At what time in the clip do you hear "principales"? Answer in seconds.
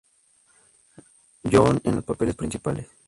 2.35-2.87